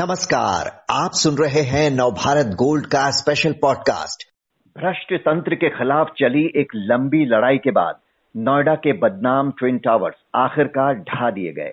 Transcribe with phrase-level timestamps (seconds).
[0.00, 4.28] नमस्कार, आप सुन रहे हैं नवभारत गोल्ड का स्पेशल पॉडकास्ट
[4.78, 7.98] भ्रष्ट तंत्र के खिलाफ चली एक लंबी लड़ाई के बाद
[8.36, 11.72] नोएडा के बदनाम ट्विन टावर्स आखिरकार ढा दिए गए।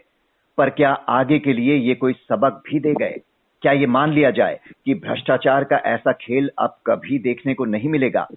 [0.57, 3.21] पर क्या आगे के लिए ये कोई सबक भी दे गए?
[3.61, 7.89] क्या ये मान लिया जाए कि भ्रष्टाचार का ऐसा खेल अब कभी देखने को नहीं
[7.89, 8.27] मिलेगा?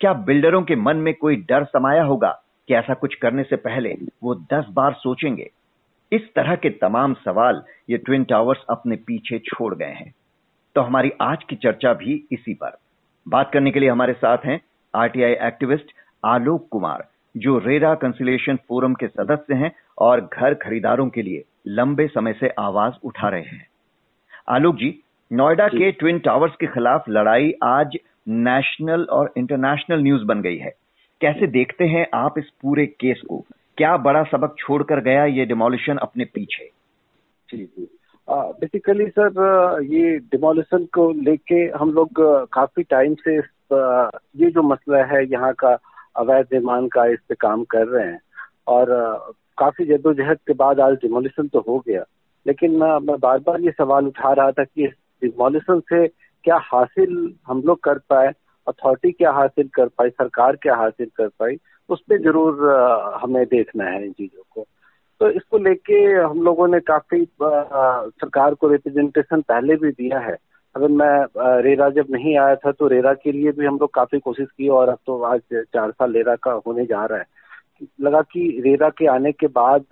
[0.00, 3.96] क्या बिल्डरों के मन में कोई डर समाया होगा कि ऐसा कुछ करने से पहले
[4.22, 5.50] वो दस बार सोचेंगे?
[6.12, 10.14] इस तरह के तमाम सवाल ये ट्विन टावर्स अपने पीछे छोड़ गए हैं।
[10.74, 12.78] तो हमारी आज की चर्चा भी इसी पर।
[13.28, 14.60] बात करने के लिए हमारे साथ हैं
[14.94, 15.86] आरटीआई एक्टिविस्ट
[16.24, 22.06] आलोक कुमार जो रेरा कंसिलेशन फोरम के सदस्य हैं और घर खरीदारों के लिए लंबे
[22.06, 23.66] समय से आवाज़ उठा रहे हैं।
[24.48, 27.98] आलोक जी नोएडा के ट्विन टावर्स के खिलाफ लड़ाई आज
[28.28, 30.72] नेशनल और इंटरनेशनल न्यूज़ बन गई है।
[31.20, 33.44] कैसे देखते हैं आप इस पूरे केस को?
[33.78, 36.64] क्या बड़ा सबक छोड़कर गया ये डिमोलिशन अपने पीछे?
[37.48, 37.88] जी जी।
[38.28, 42.20] बेसिकली सर ये डिमोलिशन को लेके हम लोग
[42.52, 45.76] काफ़ी टाइम से ये जो मसला है, यहाँ का
[46.16, 48.20] अवैध निर्माण का इस पे काम कर रहे हैं।
[48.68, 48.86] और
[49.58, 52.02] काफ़ी जद्दोजहद के बाद आज डिमोलिशन तो हो गया।
[52.46, 56.06] लेकिन मैं बार बार ये सवाल उठा रहा था कि इस डिमोलिशन से
[56.44, 58.32] क्या हासिल हम लोग कर पाए?
[58.66, 60.10] अथॉरिटी क्या हासिल कर पाई?
[60.10, 61.56] सरकार क्या हासिल कर पाई?
[61.88, 62.68] उस पर ज़रूर
[63.22, 64.66] हमें देखना है इन चीज़ों को।
[65.20, 70.36] तो इसको लेके हम लोगों ने काफ़ी सरकार को रिप्रेजेंटेशन पहले भी दिया है।
[70.74, 74.18] अगर मैं रेरा जब नहीं आया था तो रेरा के लिए भी हम लोग काफ़ी
[74.20, 78.20] कोशिश की और अब तो आज चार साल रेरा का होने जा रहा है। लगा
[78.22, 79.84] कि रेरा के आने के बाद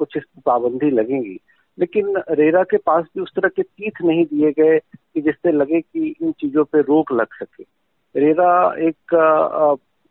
[0.00, 1.38] कुछ पाबंदी लगेंगी।
[1.78, 5.80] लेकिन रेरा के पास भी उस तरह के तीथ नहीं दिए गए कि जिससे लगे
[5.80, 7.64] कि इन चीज़ों पे रोक लग सके।
[8.14, 9.14] रेरा एक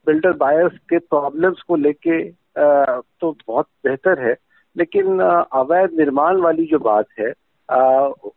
[0.08, 2.24] बिल्डर बायर्स के प्रॉब्लम्स को लेके
[2.58, 4.36] तो बहुत बेहतर है।
[4.76, 7.32] लेकिन अवैध निर्माण वाली जो बात है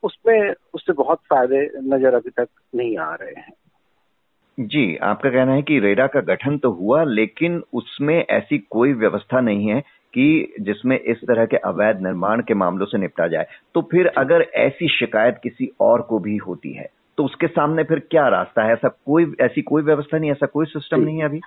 [0.05, 3.53] उसमें, उससे बहुत फ़ायदे नज़र अभी तक नहीं आ रहे हैं।
[4.59, 9.41] जी, आपका कहना है कि रेरा का गठन तो हुआ, लेकिन उसमें ऐसी कोई व्यवस्था
[9.41, 9.81] नहीं है
[10.15, 14.43] कि जिसमें इस तरह के अवैध निर्माण के मामलों से निपटा जाए। तो फिर अगर
[14.57, 18.73] ऐसी शिकायत किसी और को भी होती है तो उसके सामने फिर क्या रास्ता है?
[18.73, 21.41] ऐसा कोई ऐसी कोई व्यवस्था नहीं ऐसा कोई सिस्टम नहीं है अभी?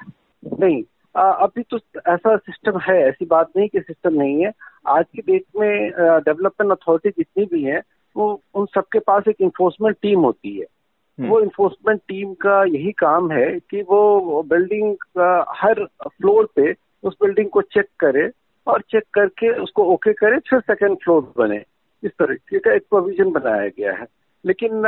[0.59, 0.83] नहीं
[1.17, 4.51] आ, अभी तो ऐसा सिस्टम है ऐसी बात नहीं कि सिस्टम नहीं है।
[4.87, 7.81] आज की डेट में डेवलपमेंट अथॉरिटी जितनी भी है
[8.17, 10.65] वो उन सबके पास एक इन्फोर्समेंट टीम होती है।
[11.19, 16.73] हम्म। वो इन्फोर्समेंट टीम का यही काम है कि वो बिल्डिंग का हर फ्लोर पे
[17.03, 18.29] उस बिल्डिंग को चेक करे
[18.67, 21.63] और चेक करके उसको ओके करे फिर सेकेंड फ्लोर बने।
[22.03, 24.05] इस तरीके का एक प्रोविज़न बनाया गया है।
[24.45, 24.81] लेकिन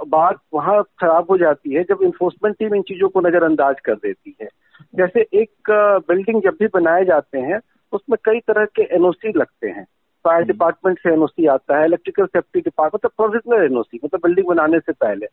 [0.00, 4.36] बात वहाँ खराब हो जाती है जब इन्फोर्समेंट टीम इन चीज़ों को नजरअंदाज कर देती
[4.40, 4.48] है।
[4.94, 5.70] जैसे एक
[6.08, 7.60] बिल्डिंग जब भी बनाए जाते हैं
[7.92, 9.84] उसमें कई तरह के एनओसी लगते हैं।
[10.24, 14.78] फायर डिपार्टमेंट से एनओसी आता है इलेक्ट्रिकल सेफ्टी डिपार्टमेंट मतलब प्रोविजनल एनओसी मतलब बिल्डिंग बनाने
[14.80, 15.26] से पहले।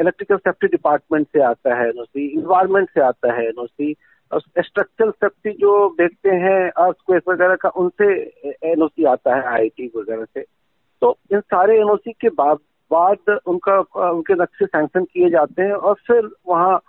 [0.00, 3.94] इलेक्ट्रिकल सेफ्टी डिपार्टमेंट से आता है एनओसी इन्वायरमेंट से आता है एनओसी
[4.30, 8.06] स्ट्रक्चरल सेफ्टी जो देखते हैं अर्थ वगैरह का उनसे
[8.72, 10.40] एनओसी आता है आईटी वगैरह से।
[11.02, 12.58] तो इन सारे एनओसी के बाद
[12.92, 13.78] बाद उनका,
[14.10, 16.82] उनके नक्शे सैंक्शन किए जाते हैं और फिर वहाँ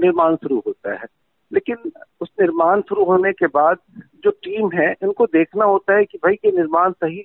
[0.00, 1.04] निर्माण शुरू होता है।
[1.52, 3.76] लेकिन उस निर्माण शुरू होने के बाद
[4.24, 7.16] जो टीम है, इनको देखना होता है कि भाई ये निर्माण सही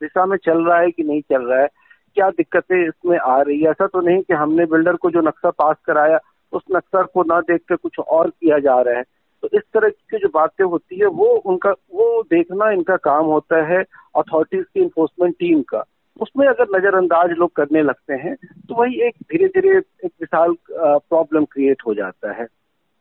[0.00, 1.68] दिशा में चल रहा है कि नहीं चल रहा है।
[2.14, 3.70] क्या दिक्कतें इसमें आ रही है?
[3.70, 6.18] ऐसा तो नहीं कि हमने बिल्डर को जो नक्शा पास कराया,
[6.52, 9.04] उस नक्शा को ना देख कर कुछ और किया जा रहा है।
[9.42, 13.64] तो इस तरह की जो बातें होती है, वो उनका, वो देखना इनका काम होता
[13.64, 13.84] है
[14.16, 15.84] अथॉरिटीज की इन्फोर्समेंट टीम का।
[16.20, 18.34] उसमें अगर नजरअंदाज लोग करने लगते हैं
[18.68, 22.46] तो वही एक धीरे धीरे एक विशाल प्रॉब्लम क्रिएट हो जाता है।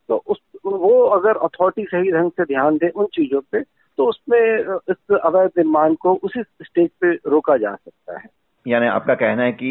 [0.09, 3.61] तो उस, वो अगर अथॉरिटी सही ढंग से ध्यान दे उन चीज़ों पे
[3.97, 4.59] तो उसमें
[4.89, 8.29] इस अवैध निर्माण को उसी स्टेज पे रोका जा सकता है।
[8.67, 9.69] यानी आपका कहना है कि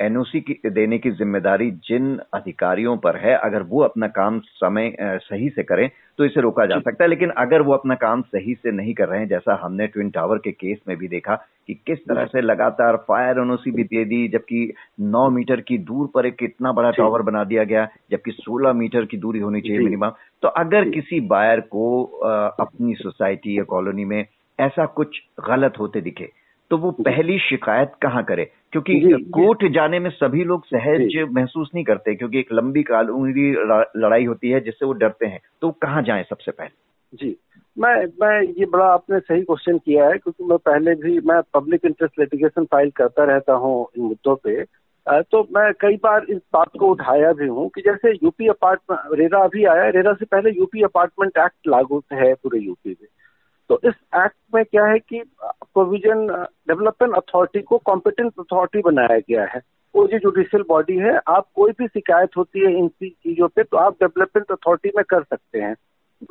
[0.00, 5.48] एनओसी की देने की ज़िम्मेदारी जिन अधिकारियों पर है अगर वो अपना काम समय सही
[5.48, 5.88] से करें
[6.18, 9.08] तो इसे रोका जा सकता है। लेकिन अगर वो अपना काम सही से नहीं कर
[9.08, 11.34] रहे हैं जैसा हमने ट्विन टावर के केस में भी देखा
[11.66, 14.72] कि किस तरह से लगातार फायर एनओसी भी दे दी जबकि
[15.02, 19.04] 9 मीटर की दूर पर एक इतना बड़ा टावर बना दिया गया जबकि 16 मीटर
[19.04, 20.10] की दूरी होनी चाहिए मिनिमम
[20.42, 22.02] तो अगर किसी बायर को
[22.60, 24.26] अपनी सोसाइटी या कॉलोनी में
[24.60, 26.32] ऐसा कुछ गलत होते दिखे
[26.74, 28.44] तो वो पहली शिकायत कहाँ करे?
[28.72, 28.94] क्योंकि
[29.34, 33.50] कोर्ट जाने में सभी लोग सहज महसूस नहीं करते क्योंकि एक लंबी कानूनी
[34.02, 36.70] लड़ाई होती है जिससे वो डरते हैं। तो कहाँ जाए सबसे पहले?
[37.14, 37.36] जी।
[37.78, 41.84] मैं मैं ये बड़ा आपने सही क्वेश्चन किया है क्योंकि मैं पहले भी मैं पब्लिक
[41.84, 44.62] इंटरेस्ट लिटिगेशन फ़ाइल करता रहता हूँ इन मुद्दों पे।
[45.22, 49.44] तो मैं कई बार इस बात को उठाया भी हूँ कि जैसे यूपी अपार्टमेंट रेरा
[49.44, 53.08] अभी आया रेरा से पहले यूपी अपार्टमेंट एक्ट लागू है पूरे यूपी में।
[53.68, 55.22] तो इस एक्ट में क्या है कि
[55.74, 56.26] प्रोविज़न
[56.68, 59.60] डेवलपमेंट अथॉरिटी को कॉम्पिटेंट अथॉरिटी बनाया गया है।
[59.94, 63.76] वो जो जुडिशियल बॉडी है आप कोई भी शिकायत होती है इन चीज़ों पे तो
[63.76, 65.74] आप डेवलपमेंट अथॉरिटी में कर सकते हैं।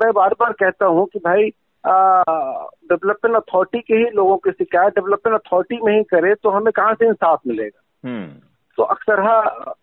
[0.02, 1.50] मैं बार बार कहता हूँ कि भाई
[1.84, 6.94] डेवलपमेंट अथॉरिटी के ही लोगों की शिकायत डेवलपमेंट अथॉरिटी में ही करे तो हमें कहाँ
[6.94, 7.82] से इंसाफ मिलेगा?
[8.04, 8.28] हम्म।
[8.78, 9.22] तो अक्सर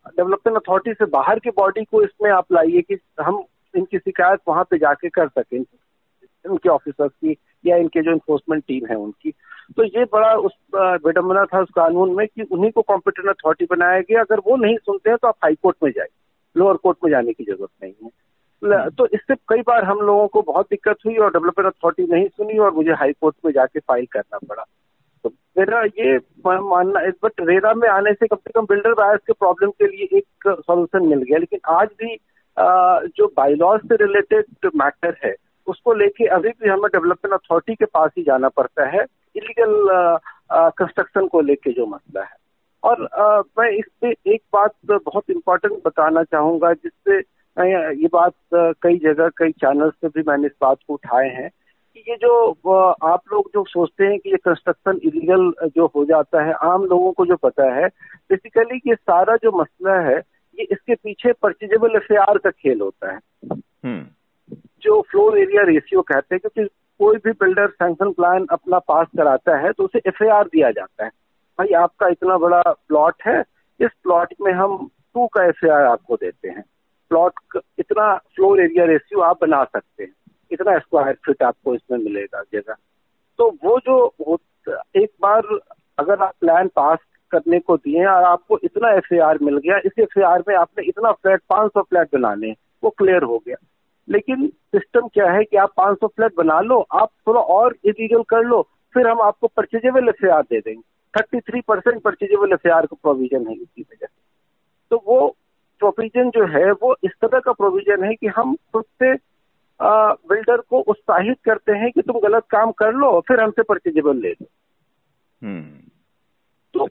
[0.08, 3.42] डेवलपमेंट अथॉरिटी से बाहर की बॉडी को इसमें आप लाइए कि हम
[3.74, 5.62] इनकी शिकायत वहाँ पे जाके कर सकें।
[6.46, 9.30] इनके ऑफिसर्स की या इनके जो इन्फोर्समेंट टीम है उनकी।
[9.76, 14.00] तो ये बड़ा उस विडम्बना था उस कानून में कि उन्हीं को कॉम्पिटेंट अथॉरिटी बनाया
[14.00, 16.08] गया। अगर वो नहीं सुनते हैं तो आप हाई कोर्ट में जाए
[16.56, 18.10] लोअर कोर्ट में जाने की ज़रूरत नहीं है।
[18.62, 22.26] हम्म। तो इससे कई बार हम लोगों को बहुत दिक्कत हुई और डेवलपमेंट अथॉरिटी नहीं
[22.28, 24.64] सुनी और मुझे हाई कोर्ट में जाके फ़ाइल करना पड़ा।
[25.24, 26.16] तो मेरा ये
[26.46, 30.18] मानना बट रेरा में आने से कम से कम बिल्डर बायर्स के प्रॉब्लम के लिए
[30.18, 32.16] एक सॉल्यूशन मिल गया। लेकिन आज भी
[33.16, 35.34] जो बाइलॉज से रिलेटेड मैटर है
[35.70, 39.04] उसको लेके अभी भी हमें डेवलपमेंट अथॉरिटी के पास ही जाना पड़ता है
[39.36, 40.18] इलीगल
[40.52, 42.38] कंस्ट्रक्शन को लेके जो मसला है
[42.82, 47.18] और आ, मैं इस पे एक बात बहुत इम्पोर्टेंट बताना चाहूँगा जिससे
[47.56, 48.34] ये बात
[48.82, 52.34] कई जगह कई चैनल्स पे भी मैंने इस बात को उठाए हैं कि ये जो
[53.04, 57.12] आप लोग जो सोचते हैं कि ये कंस्ट्रक्शन इलीगल जो हो जाता है आम लोगों
[57.12, 57.88] को जो पता है
[58.30, 60.16] बेसिकली ये सारा जो मसला है
[60.58, 63.18] ये इसके पीछे परचेजेबल एफ़ का खेल होता है
[63.84, 64.06] हम्म।
[64.82, 69.56] जो फ्लोर एरिया रेशियो कहते हैं, क्योंकि कोई भी बिल्डर सैंक्शन प्लान अपना पास कराता
[69.56, 71.10] है तो उसे एफ़ दिया जाता है।
[71.58, 73.40] भाई, आपका इतना बड़ा प्लॉट है,
[73.80, 76.64] इस प्लॉट में हम टू का एफ़ आपको देते हैं।
[77.08, 80.12] प्लॉट इतना फ्लोर एरिया रेशियो आप बना सकते हैं।
[80.50, 82.74] इतना स्क्वायर फीट आपको इसमें मिलेगा जगह।
[83.38, 84.38] तो वो जो
[84.96, 85.58] एक बार
[85.98, 86.98] अगर आप प्लान पास
[87.30, 90.18] करने को दिए और आपको इतना एफ़ मिल गया, इस एफ़
[90.48, 92.54] में आपने इतना फ्लैट 500 फ्लैट बनाने,
[92.84, 93.56] वो क्लियर हो गया।
[94.10, 98.44] लेकिन सिस्टम क्या है कि आप 500 फ्लैट बना लो, आप थोड़ा और इलीगल कर
[98.44, 100.82] लो, फिर हम आपको परचेजेबल एफ़ दे देंगे।
[101.18, 104.22] Thirty three percent purchasable F का प्रोविज़न है इसी वजह से।
[104.90, 105.36] तो वो
[105.78, 109.14] प्रोविज़न जो है, वो इस तरह का प्रोविज़न है कि हम खुद से
[109.82, 114.30] बिल्डर को उत्साहित करते हैं कि तुम गलत काम कर लो, फिर हमसे परचेजेबल ले
[114.30, 114.46] लो।
[115.42, 115.90] हम्म।
[116.74, 116.88] तो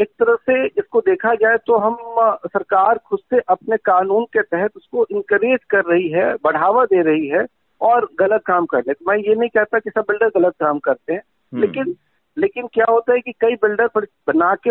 [0.00, 1.96] एक तरह से इसको देखा जाए तो हम
[2.46, 7.28] सरकार खुद से अपने कानून के तहत उसको इंकरेज कर रही है बढ़ावा दे रही
[7.28, 7.46] है
[7.80, 11.12] और गलत काम करने तो मैं ये नहीं कहता कि सब बिल्डर गलत काम करते
[11.12, 11.22] हैं
[11.52, 11.96] हम्म। लेकिन
[12.38, 13.88] लेकिन क्या होता है कि कई बिल्डर
[14.26, 14.70] बना के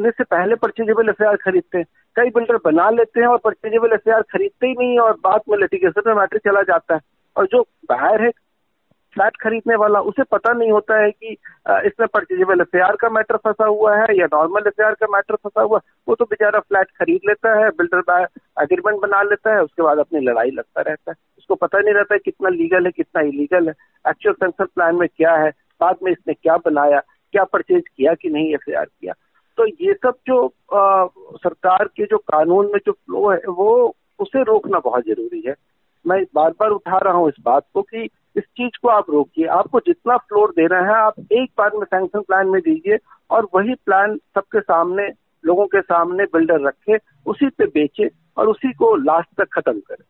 [0.00, 1.84] से पहले परचेजेबल एफ़ खरीदते हैं।
[2.16, 6.02] कई बिल्डर बना लेते हैं और परचेजेबल एफ़ खरीदते ही नहीं और बाद में लिटिगेशन
[6.06, 7.00] में मैटर चला जाता है।
[7.36, 8.30] और जो बाहर है
[9.14, 11.32] फ्लैट खरीदने वाला उसे पता नहीं होता है कि
[11.86, 15.78] इसमें परचेजेबल एफ़ का मैटर फंसा हुआ है या नॉर्मल एफ़ का मैटर फंसा हुआ
[15.78, 18.26] है वो तो बेचारा फ्लैट खरीद लेता है बिल्डर
[18.62, 22.14] एग्रीमेंट बना लेता है उसके बाद अपनी लड़ाई लगता रहता है। उसको पता नहीं रहता
[22.14, 23.74] है कितना लीगल है कितना इलीगल है
[24.04, 25.50] एक्चुअल सेंसर प्लान में क्या है
[25.80, 27.00] बाद में इसने क्या बनाया
[27.32, 29.12] क्या परचेज किया कि नहीं एफ़ किया।
[29.58, 31.06] तो ये सब जो आ,
[31.36, 35.54] सरकार के जो कानून में जो फ्लो है वो उसे रोकना बहुत ज़रूरी है।
[36.04, 39.46] मैं बार बार उठा रहा हूँ इस बात को कि इस चीज़ को आप रोकिए।
[39.48, 42.98] आपको जितना फ्लोर देना है, आप एक बार में सैंक्शन प्लान में दीजिए
[43.30, 45.06] और वही प्लान सबके सामने,
[45.44, 50.04] लोगों के सामने बिल्डर रखे उसी पे बेचे और उसी को लास्ट तक खत्म करे।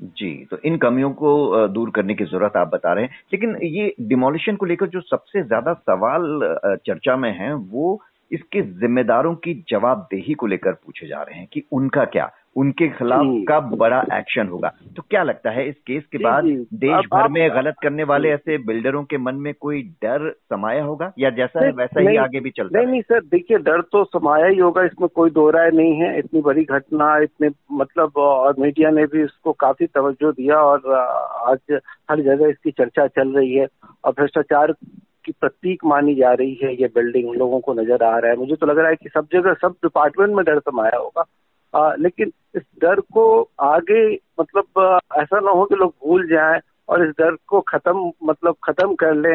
[0.00, 3.94] जी तो इन कमियों को दूर करने की ज़रूरत आप बता रहे हैं। लेकिन ये
[4.00, 6.40] डिमोलिशन को लेकर जो सबसे ज़्यादा सवाल
[6.86, 11.62] चर्चा में है, वो इसके जिम्मेदारों की जवाबदेही को लेकर पूछे जा रहे हैं कि
[11.72, 12.30] उनका क्या?
[12.56, 16.44] उनके खिलाफ कब बड़ा एक्शन होगा। तो क्या लगता है इस केस के बाद
[16.74, 21.12] देश भर में गलत करने वाले ऐसे बिल्डरों के मन में कोई डर समाया होगा?
[21.18, 24.46] या जैसा है वैसा ही आगे भी चलता नहीं नहीं सर देखिए डर तो समाया
[24.46, 28.90] ही होगा इसमें कोई दो राय नहीं है इतनी बड़ी घटना इतने मतलब और मीडिया
[28.90, 30.92] ने भी इसको काफ़ी तवज्जो दिया और
[31.48, 31.78] आज
[32.10, 33.66] हर जगह इसकी चर्चा चल रही है
[34.04, 34.72] और भ्रष्टाचार
[35.24, 38.54] की प्रतीक मानी जा रही है ये बिल्डिंग लोगों को नज़र आ रहा है। मुझे
[38.54, 41.24] तो लग रहा है कि सब जगह सब डिपार्टमेंट में डर समाया होगा।
[41.74, 47.04] आ, लेकिन इस डर को आगे मतलब ऐसा ना हो कि लोग भूल जाएँ और
[47.04, 49.30] इस डर को खत्म मतलब खत्म कर ले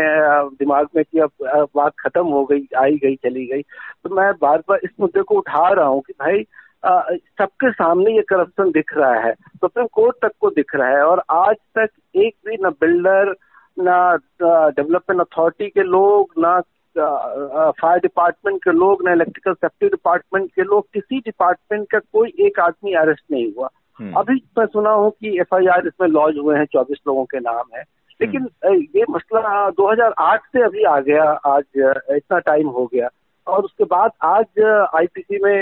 [0.57, 1.31] दिमाग में कि अब
[1.75, 3.61] बात खत्म हो गई आई गई चली गई।
[4.03, 6.45] तो मैं बार बार इस मुद्दे को उठा रहा हूँ कि भाई
[6.85, 11.03] सबके सामने ये करप्शन दिख रहा है सुप्रीम तो कोर्ट तक को दिख रहा है
[11.03, 13.35] और आज तक एक भी न बिल्डर
[13.79, 16.61] ना डेवलपमेंट अथॉरिटी के लोग ना
[16.97, 22.59] फायर डिपार्टमेंट के लोग ना इलेक्ट्रिकल सेफ्टी डिपार्टमेंट के लोग किसी डिपार्टमेंट का कोई एक
[22.59, 23.69] आदमी अरेस्ट नहीं हुआ
[23.99, 27.75] हम्म। अभी मैं सुना हूँ कि एफआईआर इसमें लॉन्च हुए हैं चौबीस लोगों के नाम
[27.75, 27.83] है
[28.19, 33.09] लेकिन हम्म। ये मसला 2008 से अभी आ गया आज इतना टाइम हो गया
[33.47, 34.63] और उसके बाद आज
[34.95, 35.53] आईपीसी में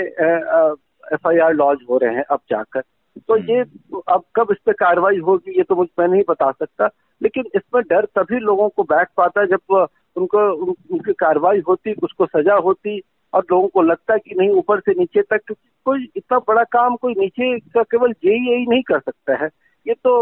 [1.12, 2.82] एफआईआर लॉन्च हो रहे हैं अब जाकर
[3.18, 3.60] तो ये
[4.08, 6.88] अब कब इस पर कार्रवाई होगी ये तो मुझ मैं नहीं बता सकता।
[7.22, 9.86] लेकिन इसमें डर तभी लोगों को बैठ पाता जब
[10.16, 13.00] उनको उन, उनकी कार्रवाई होती उसको सजा होती
[13.32, 16.62] और लोगों को लगता है कि नहीं ऊपर से नीचे तक क्योंकि कोई इतना बड़ा
[16.62, 19.48] काम कोई नीचे का केवल जेई नहीं कर सकता है।
[19.86, 20.14] ये तो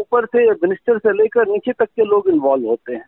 [0.00, 3.06] ऊपर से मिनिस्टर से लेकर नीचे तक के लोग इन्वॉल्व होते हैं।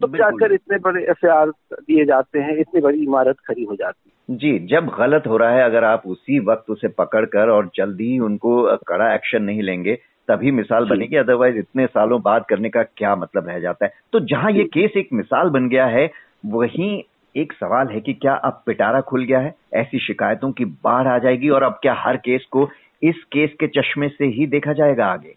[0.00, 4.11] तो जाकर इतने बड़े एफ़ दिए जाते हैं इतनी बड़ी इमारत खड़ी हो जाती है?
[4.30, 8.18] जी जब गलत हो रहा है अगर आप उसी वक्त उसे पकड़ कर और जल्दी
[8.18, 9.98] उनको कड़ा एक्शन नहीं लेंगे
[10.28, 13.92] तभी मिसाल बनेगी अदरवाइज़ इतने सालों बाद करने का क्या मतलब रह जाता है?
[14.12, 16.10] तो जहाँ ये केस एक मिसाल बन गया है
[16.46, 17.02] वहीं
[17.36, 19.54] एक सवाल है कि क्या अब पिटारा खुल गया है?
[19.74, 22.70] ऐसी शिकायतों की बाढ़ आ जाएगी और अब क्या हर केस को
[23.02, 25.34] इस केस के चश्मे से ही देखा जाएगा आगे?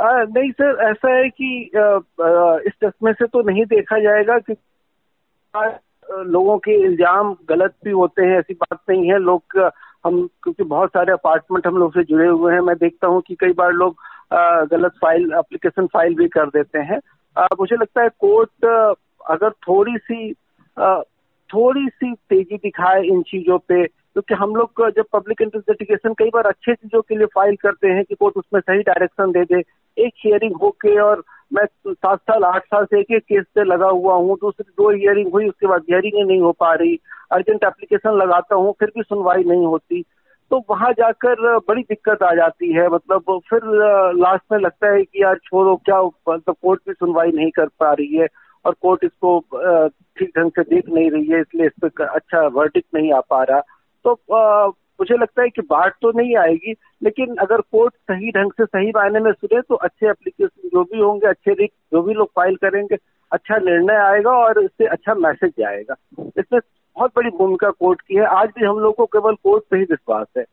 [0.00, 4.38] आ, नहीं सर ऐसा है कि आ, आ, इस चश्मे से तो नहीं देखा जाएगा
[4.38, 4.52] कि
[6.10, 9.58] लोगों के इल्ज़ाम गलत भी होते हैं, ऐसी बात नहीं है। लोग,
[10.06, 13.34] हम, क्योंकि बहुत सारे अपार्टमेंट हम लोग से जुड़े हुए हैं, मैं देखता हूँ कि
[13.40, 13.96] कई बार लोग
[14.70, 16.98] गलत फ़ाइल, एप्लीकेशन फ़ाइल भी कर देते हैं।
[17.60, 18.64] मुझे लगता है कोर्ट,
[19.30, 20.32] अगर थोड़ी सी
[21.50, 26.46] थोड़ी सी तेज़ी दिखाए इन चीज़ों पे, क्योंकि हम लोग जब पब्लिक इन्वेस्टिगेशन कई बार
[26.46, 29.62] अच्छे चीज़ों के लिए फ़ाइल करते हैं कि कोर्ट उसमें सही डायरेक्शन दे दे,
[29.96, 33.88] एक हियरिंग होके और मैं सात साल, आठ साल से एक एक केस पे लगा
[33.88, 36.98] हुआ हूँ, दूसरी दो हियरिंग हुई, उसके बाद हियरिंग नहीं हो पा रही।
[37.32, 40.02] अर्जेंट एप्लीकेशन लगाता हूँ, फिर भी सुनवाई नहीं होती।
[40.50, 43.60] तो वहाँ जाकर बड़ी दिक्कत आ जाती है मतलब फिर
[44.16, 47.92] लास्ट में लगता है कि यार छोड़ो, क्या मतलब कोर्ट भी सुनवाई नहीं कर पा
[47.92, 48.26] रही है
[48.64, 49.38] और कोर्ट इसको
[50.18, 53.42] ठीक ढंग से देख नहीं रही है, इसलिए इस पर अच्छा वर्डिक नहीं आ पा
[53.42, 53.60] रहा।
[54.04, 58.64] तो मुझे लगता है कि बाढ़ तो नहीं आएगी लेकिन अगर कोर्ट सही ढंग से
[58.64, 62.28] सही मायने में सुने तो अच्छे एप्लीकेशन जो भी होंगे अच्छे रिक जो भी लोग
[62.28, 62.96] फ़ाइल करेंगे
[63.32, 66.60] अच्छा निर्णय आएगा और इससे अच्छा मैसेज आएगा। इसमें
[66.96, 69.82] बहुत बड़ी भूमिका कोर्ट की है। आज भी हम लोग को केवल कोर्ट पे ही
[69.82, 70.44] विश्वास है।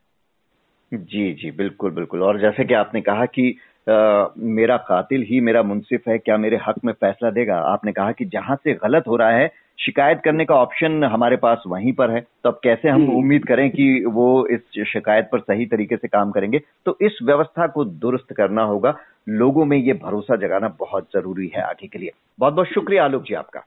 [0.94, 3.58] जी जी बिल्कुल बिल्कुल। और जैसे कि आपने कहा कि
[3.90, 7.58] आ, मेरा कातिल ही मेरा मुंसिफ है क्या मेरे हक में फैसला देगा?
[7.58, 11.64] आपने कहा कि जहाँ से गलत हो रहा है शिकायत करने का ऑप्शन हमारे पास
[11.68, 15.66] वहीं पर है। तो अब कैसे हम उम्मीद करें कि वो इस शिकायत पर सही
[15.66, 16.62] तरीके से काम करेंगे?
[16.86, 18.98] तो इस व्यवस्था को दुरुस्त करना होगा।
[19.30, 23.24] लोगों में ये भरोसा जगाना बहुत ज़रूरी है आगे के लिए। बहुत बहुत शुक्रिया आलोक
[23.24, 23.62] जी आपका।